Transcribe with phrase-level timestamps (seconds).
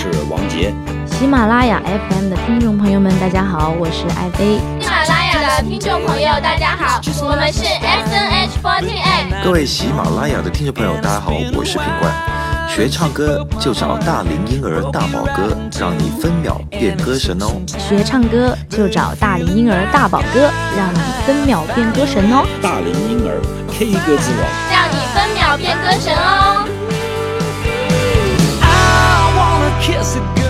[0.00, 0.74] 是王杰。
[1.04, 4.56] 喜马拉雅 FM 的听众朋友们，大家好，我是艾飞。
[4.80, 9.44] 喜马拉雅的听众朋友，大家好，我们是 S N H forty eight。
[9.44, 12.10] 各位喜马拉雅的听众朋友，大家好，我是品冠。
[12.66, 17.60] 学唱歌就找大龄婴儿大宝哥，让你分秒变歌神哦。
[17.66, 22.46] 学唱歌就找大龄婴儿大宝哥，让你分秒变歌神哦。
[22.62, 23.36] 大龄婴儿
[23.70, 26.69] K 歌之王，让你分秒变歌神哦。
[29.80, 30.46] Kiss a girl.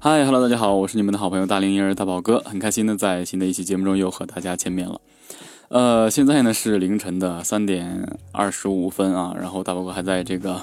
[0.00, 5.00] 嗨，Hello，大家好，我是你们的好朋友大龄婴儿大宝哥，很开心的在新的一期节目中又和大家见面了。
[5.68, 10.62] 呃，现在呢是凌晨的三点二十五分啊，然后大宝哥还在这个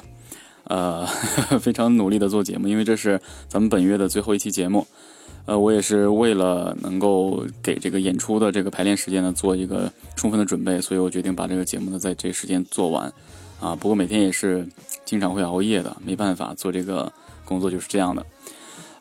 [0.65, 1.05] 呃
[1.59, 4.87] 非常努力的做节目，因为这是咱们本月的最后一期节目。
[5.45, 13.11] 呃，我也是为了能够给这个演出的这个排练时间呢做一个充分的准备，所以我决定把这个节目呢在这时间做完
[13.59, 13.75] 啊。
[13.75, 14.67] 不过每天也是
[15.03, 17.11] 经常会熬夜的，没办法做这个
[17.43, 18.23] 工作就是这样的。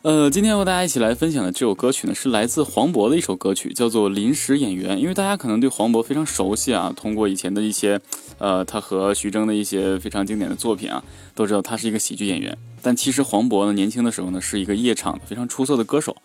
[0.03, 4.97] 呃，今天和大家一起来分享的这首歌曲呢，是来自黄渤的一首歌曲，叫做《临时演员》。
[4.99, 8.01] 因为大家可能对黄渤非常熟悉啊，通过以前的一些，
[8.39, 11.03] 呃，他和徐峥的一些非常经典的作品啊，
[11.35, 12.57] 都知道他是一个喜剧演员。
[12.81, 16.17] 但其实黄渤呢，年轻的时候呢，是一个夜场非常出色的歌手。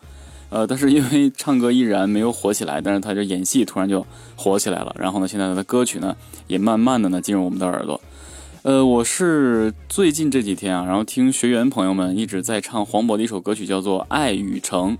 [0.48, 4.96] 呃，但是因为唱歌依然没有火起来，但是他这演戏突然就火起来了。
[4.98, 6.16] 然后呢，现在他的歌曲呢，
[6.46, 8.00] 也慢慢的呢进入我们的耳朵。
[8.66, 14.94] 呃，我是最近这几天啊，然后听学员朋友们一直在唱黄渤的一首歌曲，叫做《爱与诚》，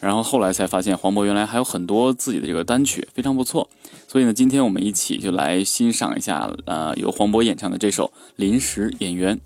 [0.00, 3.70] 然后后来才发现黄渤原来还有很多自己的这个单曲，非常不错。
[4.08, 9.36] 所以呢，今天我们一起就来欣赏一下，呃，由黄渤演唱的这首《临时演员》。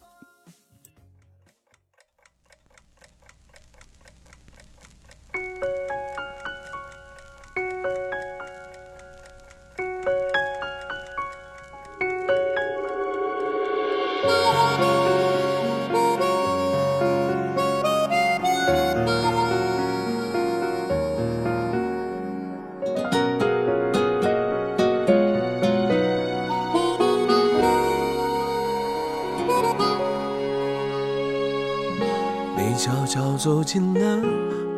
[33.73, 34.21] 近了，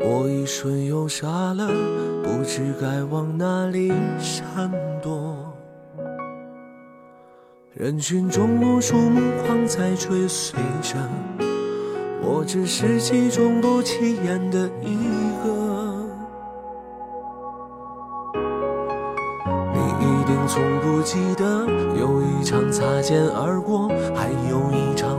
[0.03, 1.66] 我一瞬又傻了，
[2.22, 4.70] 不知该往哪里闪
[5.00, 5.50] 躲。
[7.72, 10.98] 人群中无数目光在追随着，
[12.20, 14.98] 我只是其中不起眼的一
[15.42, 15.48] 个。
[19.72, 21.66] 你一定从不记得，
[21.98, 25.19] 有一场擦肩而过，还有一场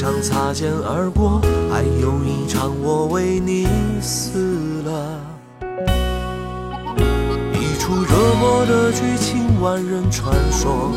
[0.00, 3.68] 场擦肩而过，还有一场我为你
[4.00, 5.20] 死了。
[7.52, 8.08] 一出热
[8.40, 10.90] 播的剧情，万人传说，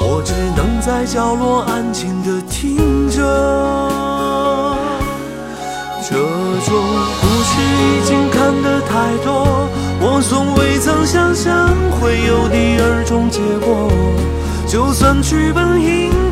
[0.00, 3.22] 我只能在角落安静的听着。
[6.02, 6.74] 这种
[7.20, 9.46] 故事已经看得太多，
[10.00, 11.68] 我从未曾想象
[12.00, 13.88] 会有第二种结果。
[14.66, 16.10] 就算剧本应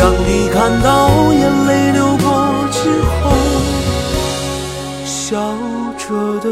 [0.00, 2.24] 让你看到眼泪流过
[2.72, 2.78] 之
[3.20, 3.30] 后，
[5.04, 5.36] 笑
[5.98, 6.48] 着的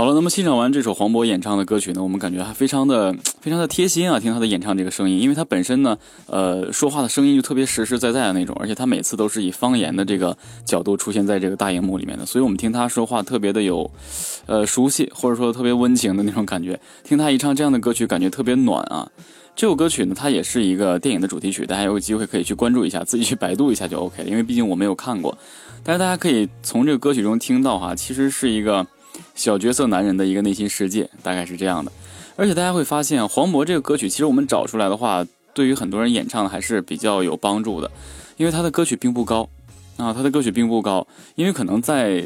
[0.00, 13.90] 好了，那么欣赏完这首黄渤演唱的歌曲呢，我们感觉还非常的 非常的贴心啊，听他的演唱这个声音，因为他本身呢，呃，说话的声音就特别实实在在的那种，而且他每次都是以方言的这个角度出现在这个大荧幕里面的，所以我们听他说话特别的有，
[14.48, 19.06] 呃，熟悉或者说特别温情的那种感觉，听他一唱这样的歌曲，感觉特别暖啊。
[19.54, 25.36] 这首歌曲呢，它也是一个电影的主题曲，大家有机会可以去关注一下，自己去百度一下就 OK 了，因为毕竟我没有看过，
[25.84, 28.86] 但是大家可以从这个歌曲中听到哈，其实是一个。
[29.34, 31.90] 小角色男人的一个内心世界，大概是这样的。
[32.36, 37.90] 而且大家会发现，黄渤这个歌曲，其实我们找出来的话，对于很多人演唱还是比较有帮助的，
[38.36, 39.48] 因为他的歌曲并不高
[39.96, 42.24] 啊，他的歌曲并不高，因为可能在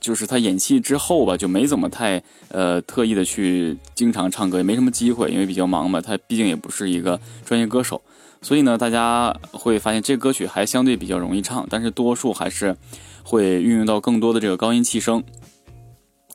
[0.00, 5.98] 就是他演戏之后吧，就没怎么太呃特意的去经常唱歌，也没什么机会，因为比较忙嘛。
[5.98, 8.02] 他毕竟也不是一个专业歌手，
[8.42, 12.76] 所以呢，大家会发现这歌曲还相对比较容易唱，但是多数还是
[13.22, 15.24] 会运用到更多的这个高音气声。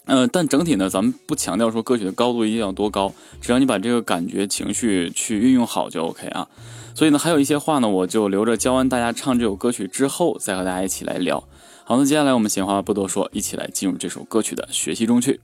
[0.09, 6.47] 呃，但整体呢，咱们不强调说歌曲的高度一定要多高，只要你把这个感觉、情绪去运用好就 OK 啊。
[6.95, 11.47] 所以呢，还有一些话呢，我就留着教完大家唱这首歌曲之后，再和大家一起来聊。
[11.83, 15.41] 好，那接下来我们闲话不多说，一起来进入这首歌曲的学习中去。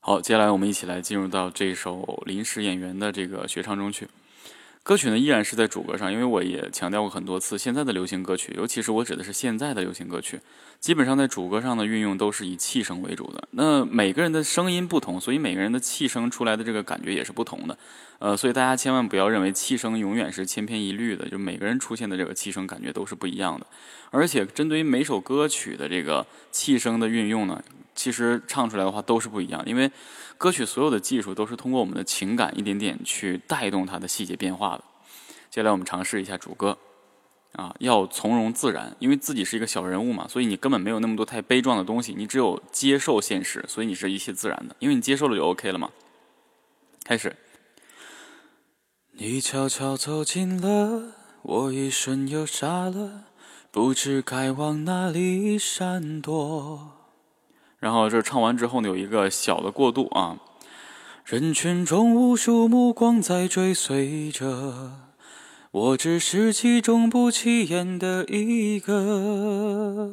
[0.00, 4.08] 好，接下来我们一起来进入到这首临时演员的这个学唱中去。
[4.86, 10.38] 歌曲呢依然是在主歌上，因为我也强调过很多次，现在的流行歌曲，尤其是我指的是现在的流行歌曲，
[10.78, 13.48] 基本上在主歌上的运用都是以气声为主的。
[13.50, 17.76] 那每个人的声音不同，所以每个人的气声出来的这个感觉也是不同的。
[18.20, 23.66] 呃，所以大家千万不要认为气声永远是千篇一律的，就每个人出现的这个气声感觉都是不一样的。
[24.12, 27.60] 而且针对于每首歌曲的这个气声的运用呢，
[27.96, 29.90] 其实唱出来的话都是不一样，因为。
[30.38, 34.84] 歌曲所有的技术都是通过我们的情感一点点去带动它的细节变化的。
[35.48, 36.76] 接下来我们尝试一下主歌，
[37.52, 45.90] 啊，要从容自然，因为自己是一个小人物嘛，所以你根本没有那么多太悲壮的东西，你只有接受现实，所以你是一切自然的，因为你接受了就 OK 了嘛。
[47.02, 47.34] 开始。
[49.12, 53.24] 你悄悄走近了，我一瞬又傻了，
[53.70, 57.05] 不知该往哪里闪躲。
[57.86, 60.40] 然后这唱完之后呢，有一个小的过渡啊。
[61.24, 64.90] 人群中无数目光在追随着，
[65.70, 70.10] 我只是其中不起眼的一个。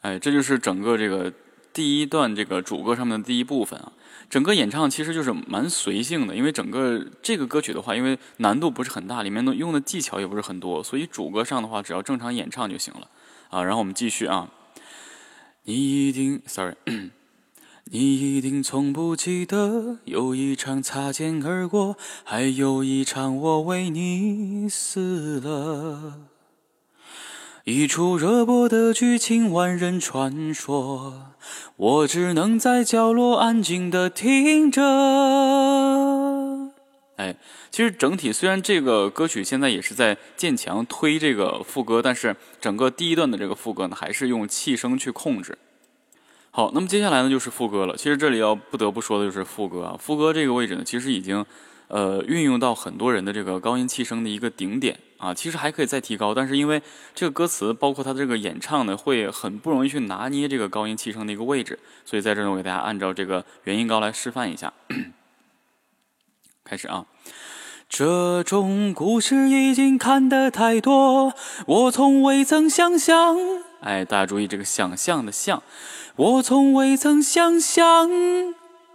[0.00, 1.32] 哎，这就是整个这个
[1.72, 3.92] 第一段这个主歌上面的第一部分啊。
[4.28, 13.08] 整个演唱其实就是蛮随性的，因为整个这个歌曲的话，因为难度不是很大，里面用的技巧也不是很多，所以主歌上的话，只要正常演唱就行了
[13.50, 13.62] 啊。
[13.62, 14.50] 然后我们继续啊。
[15.68, 16.76] 你一定，sorry，
[17.90, 26.20] 你一定从不记得，有一场擦肩而过，还有一场我为你死了。
[27.64, 31.32] 一出热播的剧情，万人传说，
[31.74, 34.80] 我只能在角落安静的听着。
[37.16, 37.34] 哎，
[37.70, 45.56] 其实整体虽然这个歌曲现在也是在渐强推这个副歌，但是整个第一段的这个副歌呢，还是用气声去控制。
[46.50, 47.96] 好，那么接下来呢就是副歌了。
[47.96, 51.44] 其实这里要不得不说的就是副歌啊，副歌这个位置呢，其实已经
[51.88, 56.82] 呃运用到很多人的这个高音气声的一个顶点啊，其实还可以再提高，但是因为
[57.14, 64.70] 这个歌词包括他这个演唱呢，会很不容易去拿捏这个高音气声的一个位置，所以在这呢，我给大家按照这个元音高来示范一下。
[66.68, 67.06] 开始啊，
[67.88, 71.32] 这种故事已经看得太多，
[71.66, 73.36] 我从未曾想象。
[73.80, 75.62] 哎，大家注意这个想象的象，
[76.16, 78.10] 我从未曾想象。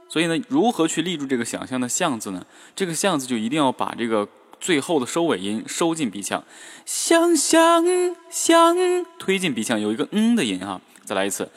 [0.09, 2.45] 所以呢，如何去立住这个想象的象字呢？
[2.75, 4.27] 这个象字就一定要把这个
[4.59, 6.43] 最后的收尾音收进鼻腔，
[6.85, 7.85] 想象
[8.29, 8.75] 想
[9.17, 10.81] 推进鼻腔，有一个嗯的音哈。
[11.05, 11.49] 再来一次。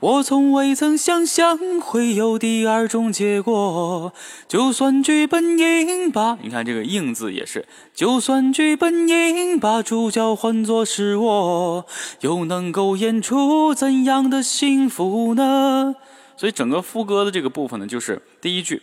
[0.00, 4.12] 我从未曾想象会有第二种结果，
[4.46, 11.86] 就算剧本应把，你看这个“应”字也是，就算剧本应把主角换作是我，
[12.20, 15.94] 又能够演出怎样的幸福呢？
[16.36, 18.82] 所以整个副歌的这个部分呢，就是第一句，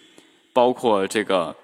[0.52, 1.56] 包括这个，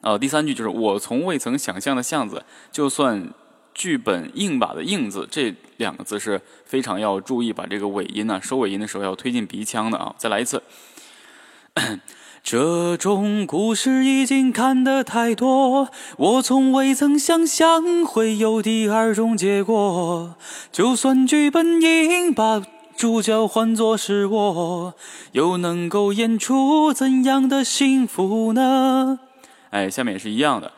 [0.00, 3.34] 呃，第三句就是我从未曾想象的巷子，就算。
[3.74, 10.14] 剧本硬把的“硬”字，这两个字是非常要注意，把这个尾音呢，收尾音的时候要推进鼻腔的啊。
[10.16, 10.62] 再来一次，
[12.44, 20.36] 这种故事已经看得太多，我从未曾想象会有第二种结果。
[20.70, 22.62] 就算剧本硬把
[22.96, 24.94] 主角换作是我，
[25.32, 29.18] 又能够演出怎样的幸福呢？
[29.70, 30.72] 哎，下面也是一样的。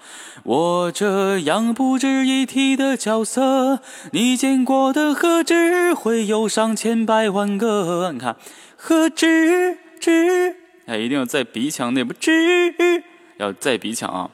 [0.46, 3.80] 我这样不值一提的角色，
[4.12, 8.12] 你见过的何止会有上千百万个？
[8.12, 8.36] 你看，
[8.76, 10.54] 何止止，
[10.86, 12.32] 哎，一定要在鼻腔内部止，
[13.38, 14.30] 要在鼻腔啊。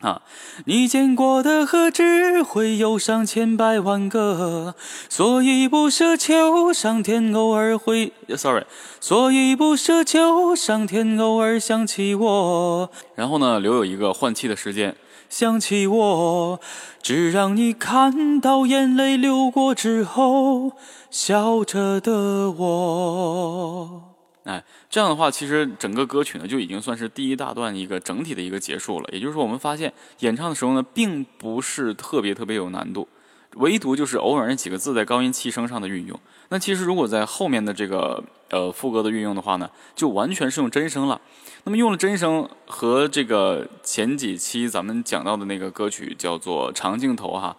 [0.00, 0.22] 啊，
[0.64, 4.74] 你见过的何止会有上千百万个，
[5.10, 8.64] 所以不奢求上天偶尔会，sorry，
[8.98, 12.90] 所以不奢求上天偶尔想起我。
[13.14, 14.96] 然后呢，留有一个换气的时间，
[15.28, 16.60] 想起我，
[17.02, 20.72] 只让你看到眼泪流过之后
[21.10, 24.09] 笑着的我。
[24.50, 29.08] 哎，这样的话，其实整个歌曲呢就已经算是第一大段一个整体的一个结束了。
[29.12, 33.06] 也就是说，我们发现演唱的时候呢，并不是特别特别有难度，
[33.54, 36.18] 唯独就是偶尔那几个字在高音气声上的运用。
[36.48, 41.20] 那其实如果在后面的这个呃副歌的运用的话呢，就完全是用真声了。
[41.62, 47.56] 那么用了真声和这个前几期咱们讲到的那个歌曲叫做长镜头哈。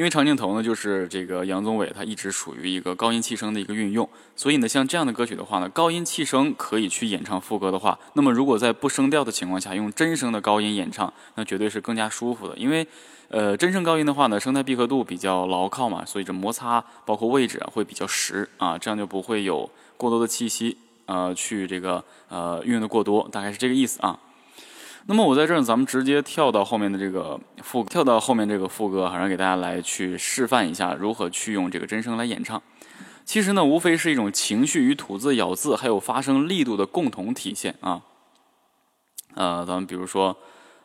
[0.00, 12.56] 因为长镜头呢，就是这个杨宗纬他一直属于一个高音气声的一个运用，所以呢，像这样的歌曲的话呢，高音气声可以去演唱副歌的话，那么如果在不声调的情况下用真声的高音演唱，那绝对是更加舒服的。
[12.56, 12.86] 因为，
[13.28, 24.18] 呃，真声高音的话呢，声带闭合度比较牢靠嘛，所以这摩擦包括位置啊会比较实啊，这样就不会有过多的气息呃去这个呃运用的过多，大概是这个意思啊。
[25.06, 32.62] 那么我在这儿，咱们直接跳到后面的这个副，跳到后面这个副歌，好像给大家来去示范一下如何去用这个真声来演唱。
[33.24, 38.02] 其实呢，无非是一种情绪与吐字、咬字还有发声力度的共同体现啊。
[39.34, 40.36] 呃，咱们比如说，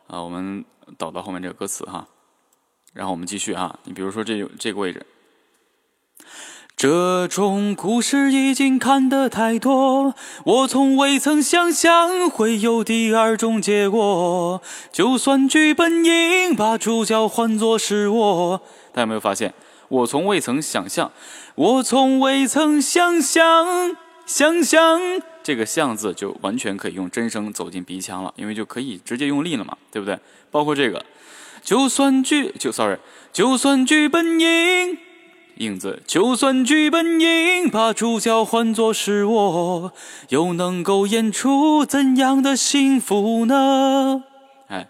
[0.06, 0.64] 呃，我们
[0.96, 2.06] 导到后面这个歌词哈，
[2.92, 3.78] 然后我们继续哈。
[3.84, 5.04] 你比如说这这个位置。
[6.76, 10.14] 这种故事已经看得太多，
[10.44, 14.60] 我从未曾想象会有第二种结果。
[14.92, 18.60] 就算剧本应把主角换作是我，
[18.92, 19.54] 大家有没有发现？
[19.88, 21.10] 我从未曾想象，
[21.54, 25.00] 我从未曾想象，想象
[25.42, 30.18] 这个“象”字就完全可以用真声走进鼻腔了，因为就可以直接用力了嘛，对不对？
[30.50, 31.02] 包括这个，
[31.62, 32.98] 就算剧就 sorry，
[33.32, 35.05] 就算剧本应。
[35.56, 39.92] 影子，就算剧本应把主角换作是我，
[40.28, 44.24] 又能够演出怎样的幸福呢？
[44.68, 44.88] 哎，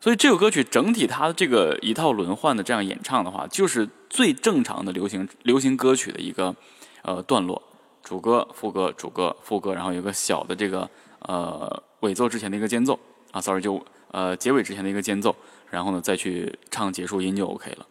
[0.00, 6.54] 所以这首歌曲整体它的这个一套轮换的这样演唱的话，就是最正常的流行流行歌曲的一个
[7.02, 7.62] 呃段落，
[8.02, 10.88] 主歌、副歌、主歌、副歌，然后有个小的这个
[11.20, 12.98] 呃尾奏之前的一个间奏
[13.32, 15.36] 啊，sorry 就呃结尾之前的一个间奏，
[15.68, 17.86] 然后呢再去唱结束音就 OK 了。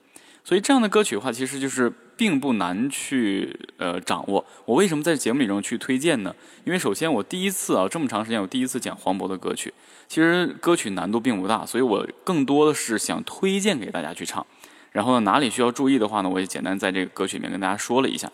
[0.48, 4.46] 所以这样的歌曲的话，其实就是并不难去呃掌握。
[4.64, 6.34] 我为什么在节目里中去推荐呢？
[6.64, 9.74] 因为首先我第一次啊这么长时间我第一次讲黄渤的歌曲，
[10.08, 14.48] 其实歌曲难度并不大，所以我更多的是想推荐给大家去唱。
[14.94, 18.32] 然后呢哪里需要注意的话呢，我也简单在这个歌曲里面跟大家说了一下。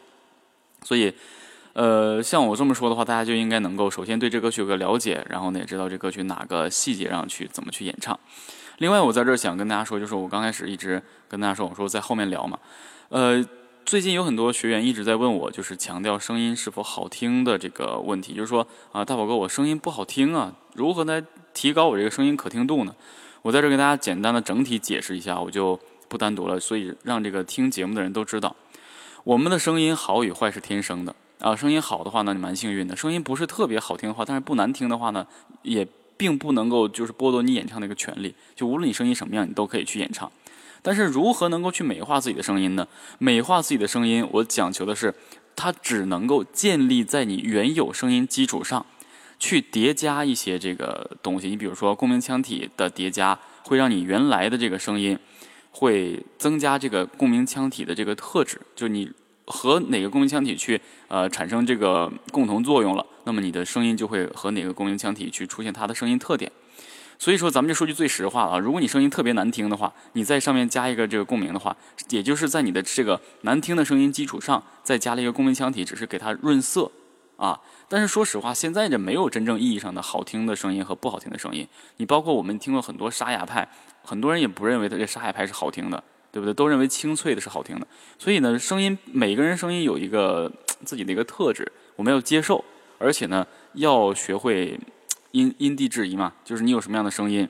[0.84, 1.12] 所以
[1.74, 8.20] 呃像我这么说的话，大家就应该能够首先对这歌曲有个了解，然后呢也知道这歌曲哪个细节上去怎么去演唱。
[8.78, 12.58] 另外，我在这儿想跟大家说，就是我刚开始一直跟大家说，我说在后面聊嘛。
[13.10, 13.44] 呃，
[13.86, 22.96] 最近有很多学员一直在问我，就是强调声音是否好听的这个问题，就是说啊，大宝哥，我声音不好听啊，如何来提高我这个声音可听度呢？
[23.44, 28.56] 我在这儿给大家简单的整体解释一下，我就不单独了，所以让这个听节目的人都知道，
[29.24, 31.56] 我们的声音好与坏是天生的啊。
[31.56, 35.28] 声音好的话呢，你蛮幸运的；声音不是特别好听的话，但是不难听的话呢，
[35.62, 35.86] 也
[36.24, 38.34] 并不能够就是剥夺你演唱的一个权利。
[38.56, 40.32] 就无论你声音什么样，你都可以去演唱。
[40.82, 42.88] 但是如何能够去美化自己的声音呢？
[43.18, 45.14] 美化自己的声音，我讲求的是，
[45.54, 48.86] 它只能够建立在你原有声音基础上，
[49.38, 51.50] 去叠加一些这个东西。
[51.50, 55.20] 你比如说共鸣腔体的叠加，会让你原来的这个声音
[55.72, 58.62] 会增加这个共鸣腔体的这个特质。
[58.74, 59.12] 就你
[59.46, 66.52] 和哪个共鸣腔体去呃产生这个共同作用了，那么你的声音就会和哪个共鸣腔体去出现它的声音特点。
[67.20, 71.78] 所以说，咱们就说句最实话啊，如果你声音特别难听的话，你在上面加一个这个共鸣的话，
[72.10, 76.92] 也就是在你的这个难听的声音基础上再加了一个共鸣腔体，只是给它润色
[77.38, 77.62] 啊。
[77.88, 81.66] 但是说实话，现在这没有真正意义上的好听的声音和不好听的声音。
[81.98, 83.70] 你包括我们听过很多沙哑派，
[84.04, 86.54] 很多人也不认为他这沙哑派是好听的，对不对？
[86.54, 87.88] 都认为清脆的是好听的。
[88.18, 90.52] 所以呢，声音每个人声音有一个
[90.84, 92.66] 自己的一个特质，我们要接受，
[92.98, 94.80] 而且呢，要学会。
[95.36, 97.50] 因因地制宜嘛，就是你有什么样的声音，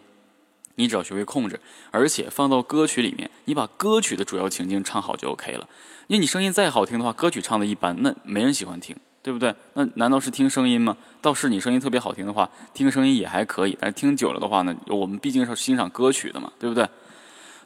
[0.76, 1.60] 你只要学会控制，
[1.92, 5.68] 而且放到歌曲里面，你把歌曲的主要情境唱好就 OK 了。
[6.08, 9.54] 因为你声音再好听的话，歌曲唱的一般，那没人喜欢听，对不对？
[9.74, 10.96] 那难道是听声音吗？
[11.22, 16.88] 倒是你声音特别好听的话，听声音也还可以，但听久了的话呢，我们毕竟是欣赏歌曲的嘛，对不对？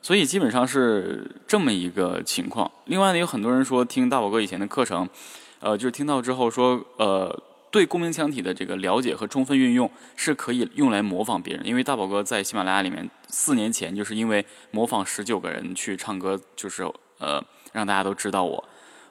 [0.02, 2.72] 所以基本上是这么一个情况。
[2.86, 5.08] 另外呢，有很多人说听大宝哥以前的课程，
[5.60, 7.44] 呃，就是听到之后说，呃。
[7.70, 16.84] 对共鸣腔体的这个了解和充分运用是可以用来模仿别人，因为大宝哥在喜马拉雅里面四年前就是因为模仿十九个人去唱歌，就是
[17.20, 17.44] 呃
[17.74, 18.64] 让大家都知道我，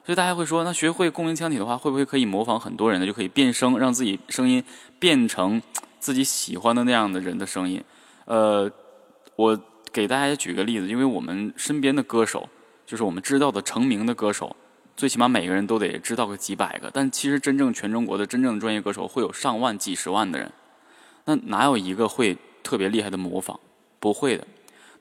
[0.03, 3.05] 所以大家会说，那学会共鸣腔体的话，会不会可以模仿很多人呢？
[3.05, 4.63] 就可以变声，让自己声音
[4.97, 5.61] 变成
[5.99, 7.83] 自己喜欢的那样的人的声音？
[8.25, 8.69] 呃，
[9.35, 9.59] 我
[9.93, 12.49] 给大家举个例子，因为我们身边的歌手，
[12.85, 14.55] 就是我们知道的成名的歌手。
[14.97, 20.51] 最起码每个人都得知道个几百个，但其实真正全中国的真正专业歌手会有上万、几十万的人，
[21.25, 23.59] 那哪有一个会特别厉害的模仿？
[23.99, 24.47] 不会的，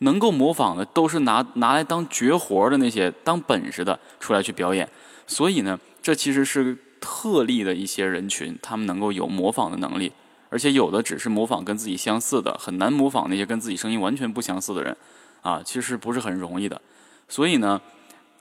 [0.01, 4.87] 能够模仿的都是拿拿来当绝活的那些当本事的出来去表演。
[5.27, 10.13] 所以呢，这其实是特例的一些人群，他们能够有模仿的能力，
[10.51, 14.95] 而且有的只是模仿跟自己相似的，很难模仿那些跟自己声音完全不相似的人
[15.41, 16.83] 啊，其实不是很容易的。
[17.29, 17.81] 所以呢。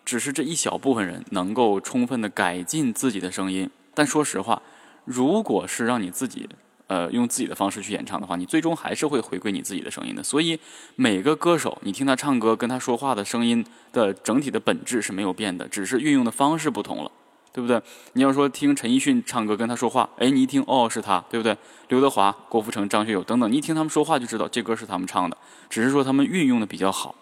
[0.05, 4.61] 只是这一小部分人能够充分的改进自己的声音，但说实话，
[5.03, 6.47] 如果是让你自己，
[6.87, 10.21] 呃，用自己的方式去演唱的话，你最终还是会回归你自己的声音的。
[10.21, 10.59] 所以
[10.95, 17.11] 每个歌手，你听他唱歌跟他说话的声音的整体的本质是没有变的，只是运用的方式不同了，
[17.51, 17.81] 对不对？
[18.13, 21.57] 你要说听陈奕迅唱歌跟他说话，哎，你一听哦是他，对不对？
[21.87, 25.35] 刘德华、郭富城、张学友等等，你一听他们说话就知道这歌是他们唱的，
[25.67, 27.15] 只是说他们运用的比较好。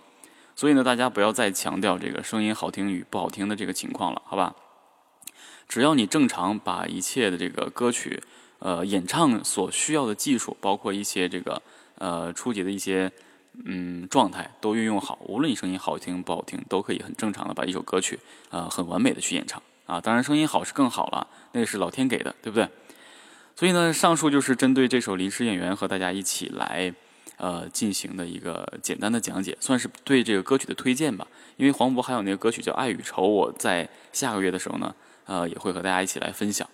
[0.55, 4.55] 所以呢，大家不要再强调这个声音好听与不好听的这个情况了，好吧？
[5.67, 8.21] 只要你正常把一切的这个歌曲，
[8.59, 11.61] 呃，演唱所需要的技术，包括一些这个
[11.97, 13.11] 呃初级的一些
[13.65, 19.99] 嗯状态都运用好，无论你声音好听不好听，都可以很正常的把一首歌曲呃很完美的去演唱啊。
[19.99, 22.69] 当然，声音好是更好了，那是老天给的，对不对？
[23.55, 26.93] 所以呢，上述就是针对这首临时演员和大家一起来。
[27.37, 31.27] 呃，进行的一个简单的讲解，算是对这个歌曲的推荐吧。
[31.57, 36.67] 因为黄渤还有那个歌曲叫《爱与愁》，我在下个月的时候呢，呃，也会和大家一起来分享。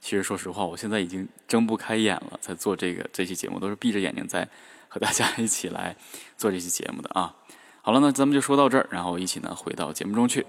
[0.00, 4.48] 其实说实话，我现在已经睁不开眼了，在做这个这期节目，都是闭着眼睛在
[4.88, 5.96] 和大家一起来
[6.36, 7.34] 做这期节目的啊。
[7.82, 10.44] 好了，那咱们就说到这儿，然后一起呢回到节目中去。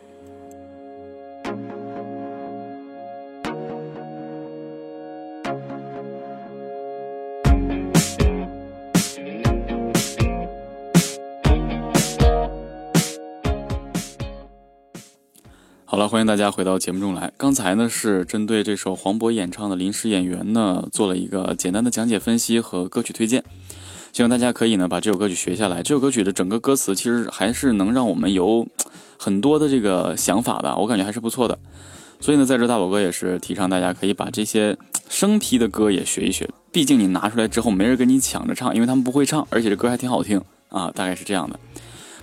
[16.08, 17.34] 欢迎大家回到节目中来。
[17.36, 23.44] 刚才呢是针对这首黄渤演唱的《临时演员》呢做了一个简单的讲解分析和歌曲推荐，
[24.14, 25.84] 希望大家可以呢把这首歌曲学下来。
[25.84, 28.66] 这首歌曲的整个歌词其实还是能让我们有
[29.18, 31.60] 很多的这个想法的，我感觉还是不错的。
[32.22, 34.78] 所以呢，在这大宝哥也是提倡大家可以把这些
[35.10, 41.60] 生僻的歌也学一学，毕竟你拿出来之后没人跟你抢着唱，因为他们不会唱，而且这歌还挺好听啊，大概是这样的。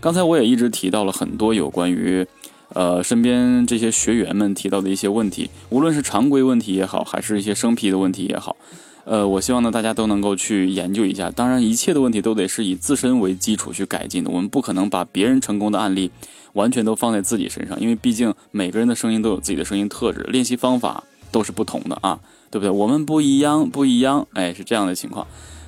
[0.00, 2.26] 刚才我也一直提到了很多有关于。
[2.74, 8.56] 呃，身边这些学员们提到的一些问题，无论是常规问题也好，还是一些生僻的问题也好，
[9.04, 11.30] 呃，我希望呢大家都能够去研究一下。
[11.30, 14.30] 当然，一切的问题都得是以自身为基础去改进的。
[14.30, 16.10] 我们不可能把别人成功的案例
[16.54, 22.18] 完全都放在自己身上，因为毕竟每个人的声音都有自己的声音特质，练习方法都是不同的啊，
[22.50, 22.70] 对不对？
[22.70, 25.24] 我们不一样，不一样，哎，是这样的情况。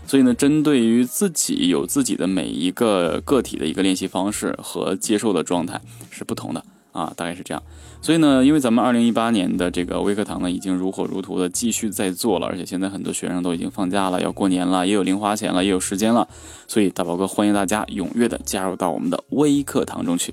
[0.08, 6.64] 所以呢，针对于自己有自己的每一个个体的一个练习方式和接受的状态是不同的
[6.96, 7.62] 啊，大概是这样。
[8.00, 16.26] 所以呢，因为咱们二零一八年的这个微课堂呢，已经如火如荼的继续在做了，而且现在很多学生都已经放假了，要过年了，也有零花钱了，也有时间了，
[16.66, 20.32] 所以大宝哥欢迎大家踊跃的加入到我们的微课堂中去。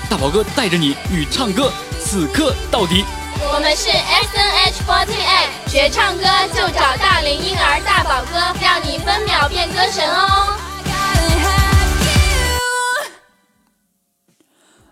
[0.11, 3.05] 大宝哥带着你与唱歌此刻到底。
[3.49, 10.57] 我们是 S N H forty eight，学唱歌就找大龄婴儿大宝哥，让你分秒变歌神哦。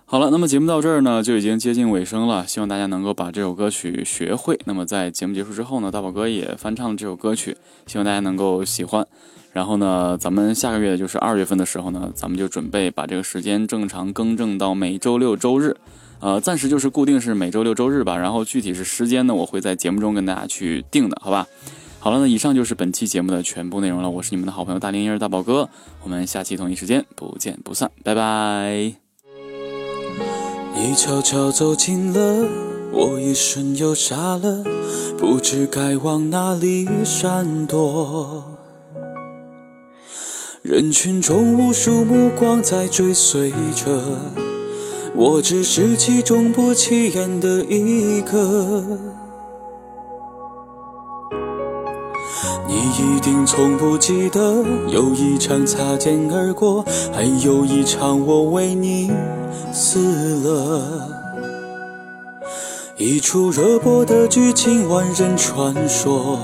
[0.05, 2.47] 好了，那么节目到这儿呢，就已经接近尾声了。
[2.47, 4.57] 希望大家能够把这首歌曲学会。
[4.63, 9.05] 那么在节目结束之后呢，大宝哥也翻唱了这首歌曲，希望大家能够喜欢。
[9.51, 15.75] 然后呢，咱们下个月就是二月份的时候呢，咱们就准备把这个时间正常更正到每周六周日。
[16.19, 18.17] 呃，暂时就是固定是每周六周日吧。
[18.17, 21.47] 然后具体是时间呢，我会在节目中跟大家去定的，好吧？
[22.01, 24.09] 好了，那以上就是本期节目的全部内容了。
[24.09, 25.67] 我是你们的好朋友大龄婴儿大宝哥，
[26.03, 28.93] 我们下期同一时间不见不散，拜拜。
[30.75, 32.47] 你悄悄走近了，
[32.93, 34.63] 我一瞬又傻了，
[35.17, 38.58] 不知该往哪里闪躲。
[40.69, 44.03] 人群中无数目光在追随着，
[45.15, 48.83] 我只是其中不起眼的一个。
[52.67, 59.11] 你一定从不记得，有一场擦肩而过，还有一场我为你
[59.73, 61.09] 死了。
[62.95, 66.37] 一出热播的剧情，万人传说，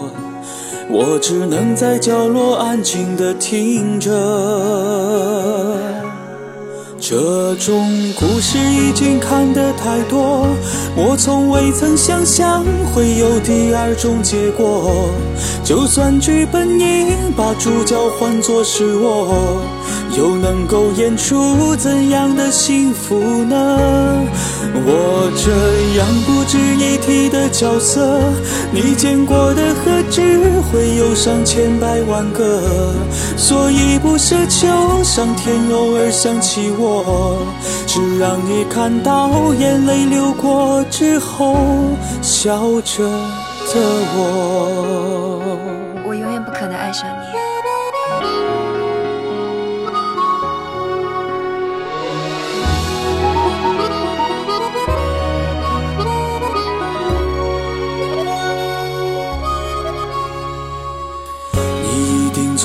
[0.89, 4.11] 我只能在角落安静地听着。
[6.97, 10.47] 这种故事已经看得太多，
[10.95, 15.09] 我从未曾想象会有第二种结果。
[15.63, 19.61] 就算剧本应把主角换作是我，
[20.17, 23.77] 又能够演出怎样的幸福呢？
[24.87, 25.51] 我这
[25.97, 28.19] 样不值一提的角色，
[28.71, 30.21] 你见过的何止
[30.71, 32.93] 会有上千百万个？
[33.37, 37.45] 所以不奢求上天偶尔想起我，
[37.85, 41.57] 只让你看到眼泪流过之后
[42.21, 43.81] 笑着的
[44.15, 45.57] 我。
[46.07, 47.34] 我永远不可能爱上你。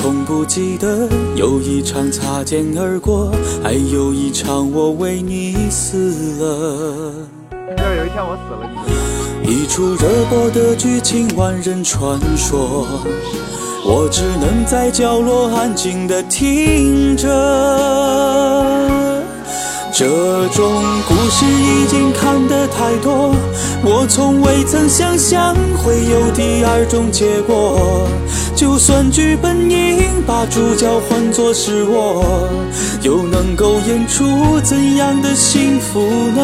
[0.01, 3.31] 从不记得，有一场擦肩而过，
[3.63, 7.13] 还有一场我为你死了。
[7.77, 8.63] 要有一天我死了，
[9.43, 12.87] 你就一出热播的剧情，万人传说，
[13.85, 17.29] 我只能在角落安静的听着。
[19.93, 20.07] 这
[20.49, 20.73] 种
[21.09, 23.35] 故事已经看得太多，
[23.83, 28.07] 我从未曾想象会有第二种结果。
[28.55, 32.49] 就算剧本应把主角换作是我，
[33.03, 36.43] 又能够演出怎样的幸福呢？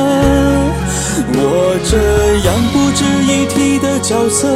[1.38, 1.96] 我这
[2.46, 4.48] 样不值一提的角色，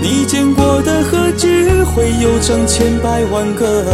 [0.00, 3.84] 你见过的何止会有成千百万个？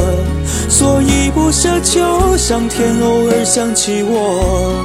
[0.68, 4.84] 所以不奢求上天偶尔想起我，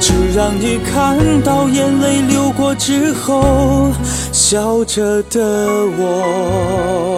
[0.00, 3.90] 只让你看到眼泪流过之后
[4.32, 5.66] 笑着的
[5.98, 7.17] 我。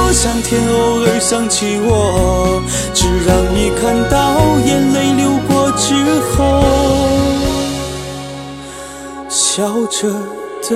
[0.13, 2.61] 上天偶尔想起我，
[2.93, 5.93] 只让你看到眼泪流过之
[6.31, 6.61] 后，
[9.29, 10.09] 笑着
[10.69, 10.75] 的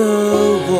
[0.68, 0.72] 我。